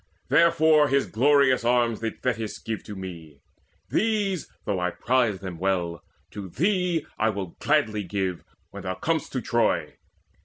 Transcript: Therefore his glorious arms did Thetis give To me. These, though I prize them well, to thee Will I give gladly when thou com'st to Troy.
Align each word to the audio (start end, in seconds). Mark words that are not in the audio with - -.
Therefore 0.29 0.87
his 0.87 1.05
glorious 1.05 1.63
arms 1.63 1.99
did 1.99 2.23
Thetis 2.23 2.57
give 2.57 2.83
To 2.85 2.95
me. 2.95 3.41
These, 3.91 4.51
though 4.65 4.79
I 4.79 4.89
prize 4.89 5.41
them 5.41 5.59
well, 5.59 6.03
to 6.31 6.49
thee 6.49 7.05
Will 7.19 7.29
I 7.29 7.29
give 7.29 7.59
gladly 7.59 8.37
when 8.71 8.81
thou 8.81 8.95
com'st 8.95 9.31
to 9.33 9.41
Troy. 9.41 9.97